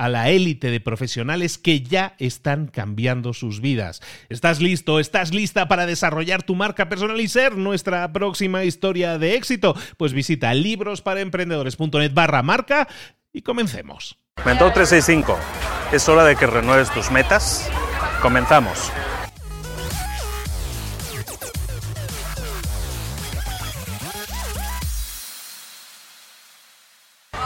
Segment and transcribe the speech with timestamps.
[0.00, 4.00] a la élite de profesionales que ya están cambiando sus vidas.
[4.30, 4.98] ¿Estás listo?
[4.98, 9.76] ¿Estás lista para desarrollar tu marca personal y ser nuestra próxima historia de éxito?
[9.98, 12.88] Pues visita librosparaemprendedores.net barra marca
[13.30, 14.16] y comencemos.
[14.46, 15.38] Mentor 365,
[15.92, 17.70] es hora de que renueves tus metas.
[18.22, 18.90] Comenzamos.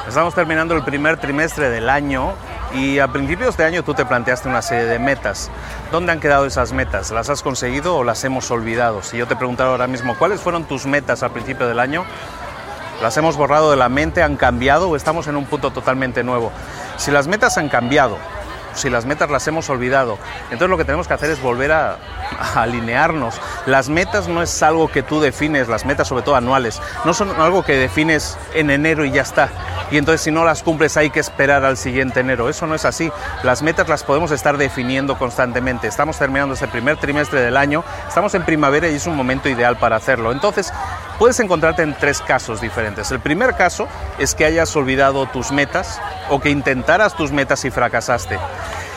[0.07, 2.35] Estamos terminando el primer trimestre del año
[2.75, 5.51] y a principios de año tú te planteaste una serie de metas.
[5.91, 7.11] ¿Dónde han quedado esas metas?
[7.11, 9.03] ¿Las has conseguido o las hemos olvidado?
[9.03, 12.05] Si yo te preguntara ahora mismo, ¿cuáles fueron tus metas al principio del año?
[13.01, 14.23] ¿Las hemos borrado de la mente?
[14.23, 16.53] ¿Han cambiado o estamos en un punto totalmente nuevo?
[16.99, 18.19] Si las metas han cambiado,
[18.75, 20.19] si las metas las hemos olvidado.
[20.45, 21.99] Entonces lo que tenemos que hacer es volver a,
[22.55, 23.41] alinearnos.
[23.67, 27.31] Las metas no es algo que tú defines, las metas sobre todo anuales, no son
[27.41, 29.49] algo que defines en enero y ya está.
[29.91, 32.49] Y entonces si no las cumples hay que esperar al siguiente enero.
[32.49, 33.11] Eso no es así.
[33.43, 35.87] Las metas las podemos estar definiendo constantemente.
[35.87, 39.77] Estamos terminando ese primer trimestre del año, estamos en primavera y es un momento ideal
[39.77, 40.33] para hacerlo.
[40.33, 40.73] Entonces,
[41.19, 43.11] puedes encontrarte en tres casos diferentes.
[43.11, 43.89] El primer caso
[44.19, 48.39] es que hayas olvidado tus metas o que intentaras tus metas y fracasaste.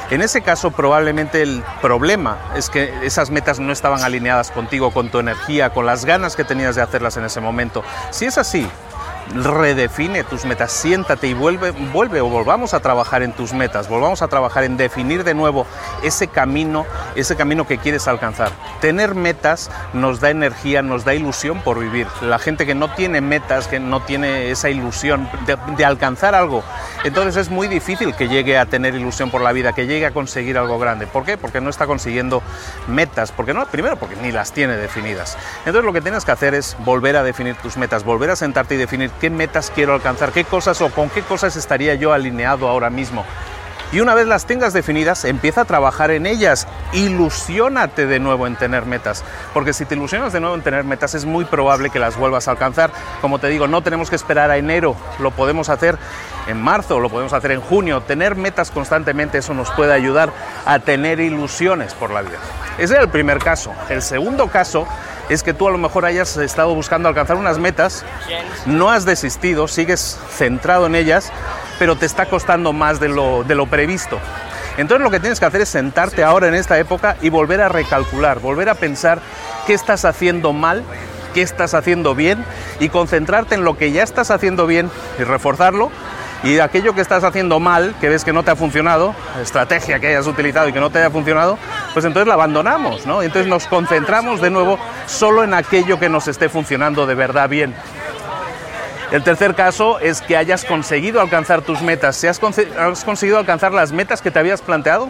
[0.10, 5.10] En ese caso probablemente el problema es que esas metas no estaban alineadas contigo, con
[5.10, 7.84] tu energía, con las ganas que tenías de hacerlas en ese momento.
[8.12, 8.70] Si es así,
[9.34, 14.22] redefine tus metas, siéntate y vuelve, vuelve o volvamos a trabajar en tus metas, volvamos
[14.22, 15.66] a trabajar en definir de nuevo
[16.04, 18.52] ese camino, ese camino que quieres alcanzar.
[18.80, 22.08] Tener metas nos da energía, nos da ilusión por vivir.
[22.22, 26.64] La gente que no tiene metas, que no tiene esa ilusión de, alcanzar algo,
[27.04, 30.12] entonces es muy difícil que llegue a tener ilusión por la vida, que llegue a
[30.12, 31.08] conseguir algo grande.
[31.08, 31.38] ¿Por qué?
[31.38, 32.42] Porque no está consiguiendo
[32.88, 35.38] metas, porque no, primero porque ni las tiene definidas.
[35.60, 38.76] Entonces lo que tienes que hacer es volver a definir tus metas, volver a sentarte
[38.76, 42.68] y definir qué metas quiero alcanzar, qué cosas o con qué cosas estaría yo alineado
[42.68, 43.26] ahora mismo.
[43.94, 46.68] Y una vez las tengas definidas, empieza a trabajar en ellas.
[46.92, 49.24] Ilusiónate de nuevo en tener metas.
[49.54, 52.50] Porque si te ilusionas de nuevo en tener metas, es muy probable que las vuelvas
[52.50, 52.92] a alcanzar.
[53.22, 54.98] Como te digo, no tenemos que esperar a enero.
[55.20, 55.98] Lo podemos hacer
[56.48, 58.02] en marzo, lo podemos hacer en junio.
[58.02, 60.34] Tener metas constantemente, eso nos puede ayudar
[60.66, 62.40] a tener ilusiones por la vida.
[62.78, 63.74] Ese es el primer caso.
[63.88, 64.86] El segundo caso
[65.30, 68.06] es que tú a lo mejor hayas estado buscando alcanzar unas metas,
[68.66, 71.32] no has desistido, sigues centrado en ellas,
[71.80, 74.20] pero te está costando más de lo, de lo previsto.
[74.78, 77.70] Entonces lo que tienes que hacer es sentarte ahora en esta época y volver a
[77.70, 79.20] recalcular, volver a pensar
[79.66, 80.84] qué estás haciendo mal,
[81.34, 82.46] qué estás haciendo bien
[82.80, 85.92] y concentrarte en lo que ya estás haciendo bien y reforzarlo
[86.44, 90.08] y aquello que estás haciendo mal, que ves que no te ha funcionado, estrategia que
[90.08, 91.58] hayas utilizado y que no te haya funcionado,
[91.94, 93.22] pues entonces la abandonamos, ¿no?
[93.22, 97.76] Entonces nos concentramos de nuevo solo en aquello que nos esté funcionando de verdad bien.
[99.12, 102.18] El tercer caso es que hayas conseguido alcanzar tus metas.
[102.18, 102.42] Si has,
[102.78, 105.10] has, conseguido alcanzar las metas que te habías planteado,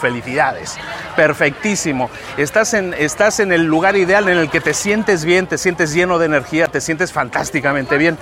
[0.00, 0.76] felicidades.
[1.14, 2.10] Perfectísimo.
[2.36, 5.94] Estás en, estás en el lugar ideal en el que te sientes bien, te sientes
[5.94, 8.18] lleno de energía, te sientes fantásticamente bien.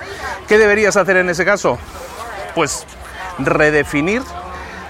[0.47, 1.79] ¿Qué deberías hacer en ese caso?
[2.55, 2.85] Pues
[3.37, 4.21] redefinir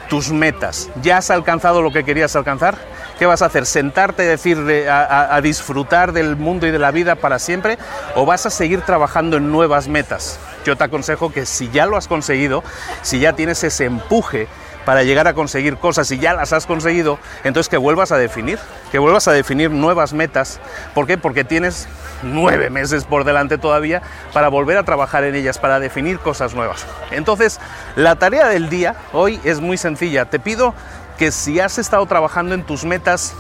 [0.10, 0.90] tus metas.
[1.02, 2.78] ¿Ya has alcanzado lo que querías alcanzar?
[3.20, 3.66] ¿Qué vas a hacer?
[3.66, 4.58] ¿Sentarte a, decir,
[4.90, 7.78] a, a disfrutar del mundo y de la vida para siempre?
[8.16, 10.40] ¿O vas a seguir trabajando en nuevas metas?
[10.66, 12.64] Yo te aconsejo que si ya lo has conseguido,
[13.02, 14.48] si ya tienes ese empuje,
[14.86, 18.60] para llegar a conseguir cosas y ya las has conseguido, entonces que vuelvas a definir,
[18.92, 20.60] que vuelvas a definir nuevas metas.
[20.94, 21.18] ¿Por qué?
[21.18, 21.88] Porque tienes
[22.22, 24.02] nueve meses por delante todavía
[24.32, 26.86] para volver a trabajar en ellas, para definir cosas nuevas.
[27.12, 27.60] Entonces,
[27.96, 30.26] la tarea del día hoy es muy sencilla.
[30.26, 30.74] Te pido
[31.18, 33.34] que si has estado trabajando en tus metas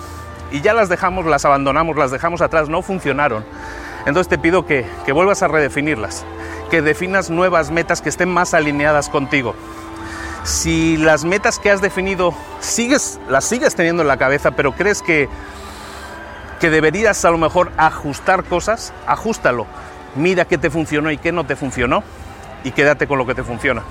[0.51, 3.45] y ya las dejamos, las abandonamos, las dejamos atrás, no funcionaron,
[4.05, 6.23] entonces te pido que, que vuelvas a redefinirlas,
[6.69, 9.55] que definas nuevas metas que estén más alineadas contigo
[10.45, 15.01] si las metas que has definido sigues, las sigues teniendo en la cabeza, pero crees
[15.01, 15.27] que,
[16.59, 19.65] que deberías a lo mejor ajustar cosas, ajustalo.
[20.15, 22.03] Mira qué te funcionó y qué no te funcionó
[22.63, 23.83] y quédate con lo que te funciona.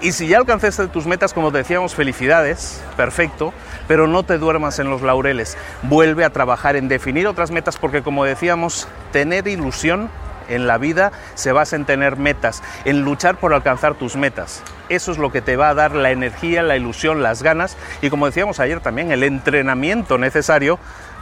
[0.00, 3.52] Y si ya alcanzaste tus metas, como te decíamos, felicidades, perfecto,
[3.86, 5.56] pero no te duermas en los laureles.
[5.82, 10.10] Vuelve a trabajar en definir otras metas porque, como decíamos, tener ilusión
[10.54, 14.62] en la vida se basa en tener metas, en luchar por alcanzar tus metas.
[14.88, 18.10] Eso es lo que te va a dar la energía, la ilusión, las ganas y
[18.10, 20.78] como decíamos ayer también, el entrenamiento necesario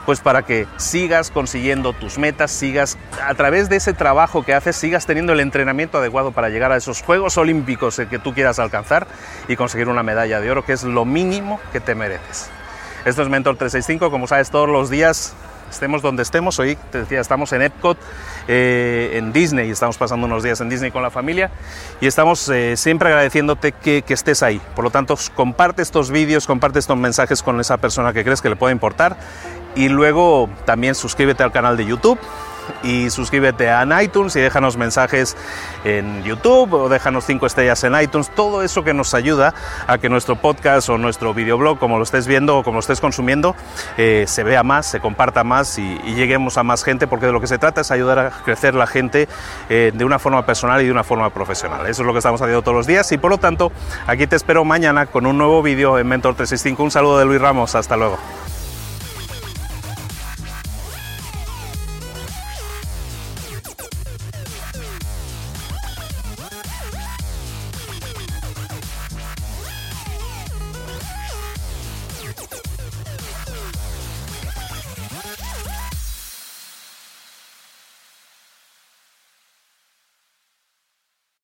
[0.06, 4.76] pues para que sigas consiguiendo tus metas, sigas a través de ese trabajo que haces,
[4.76, 9.06] sigas teniendo el entrenamiento adecuado para llegar a esos Juegos Olímpicos que tú quieras alcanzar
[9.46, 12.50] y conseguir una medalla de oro, que es lo mínimo que te mereces.
[13.04, 15.34] Esto es Mentor 365, como sabes, todos los días
[15.70, 16.58] estemos donde estemos.
[16.58, 17.98] Hoy te decía, estamos en Epcot,
[18.48, 21.50] eh, en Disney, estamos pasando unos días en Disney con la familia
[22.00, 24.60] y estamos eh, siempre agradeciéndote que, que, estés ahí.
[24.74, 28.50] Por lo tanto, comparte estos vídeos, comparte estos mensajes con esa persona que crees que
[28.50, 29.16] le puede importar
[29.74, 32.18] y luego también suscríbete al canal de YouTube
[32.82, 35.36] y suscríbete a iTunes y déjanos mensajes
[35.84, 38.30] en YouTube o déjanos cinco estrellas en iTunes.
[38.30, 39.54] Todo eso que nos ayuda
[39.86, 43.00] a que nuestro podcast o nuestro videoblog, como lo estés viendo o como lo estés
[43.00, 43.54] consumiendo,
[43.96, 47.40] eh, se vea más, se comparta más y, lleguemos a más gente, porque de lo
[47.40, 49.26] que se trata es ayudar a crecer la gente
[49.70, 51.86] eh, de una forma personal y de una forma profesional.
[51.86, 53.72] Eso es lo que estamos haciendo todos los días y por lo tanto
[54.06, 56.82] aquí te espero mañana con un nuevo vídeo en Mentor 365.
[56.82, 58.18] Un saludo de Luis Ramos, hasta luego.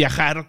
[0.00, 0.48] viajar